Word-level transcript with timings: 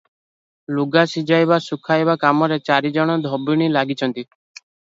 ଲୁଗା 0.77 1.03
ସିଝାଇବା 1.11 1.59
ଶୁଖାଇବା 1.67 2.17
କାମରେ 2.25 2.59
ଚାରି 2.71 2.93
ଜଣ 2.99 3.19
ଧୋବଣୀ 3.29 3.71
ଲାଗିଛନ୍ତି। 3.79 4.29